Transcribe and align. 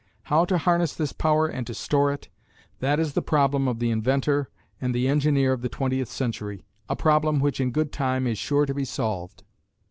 How 0.23 0.45
to 0.45 0.57
harness 0.57 0.95
this 0.95 1.13
power 1.13 1.45
and 1.45 1.67
to 1.67 1.75
store 1.75 2.11
it 2.11 2.27
that 2.79 2.99
is 2.99 3.13
the 3.13 3.21
problem 3.21 3.67
of 3.67 3.77
the 3.77 3.91
inventor 3.91 4.49
and 4.81 4.95
the 4.95 5.07
engineer 5.07 5.53
of 5.53 5.61
the 5.61 5.69
twentieth 5.69 6.09
century, 6.09 6.65
a 6.89 6.95
problem 6.95 7.39
which 7.39 7.61
in 7.61 7.69
good 7.69 7.91
time 7.91 8.25
is 8.25 8.39
sure 8.39 8.65
to 8.65 8.73
be 8.73 8.83
solved. 8.83 9.43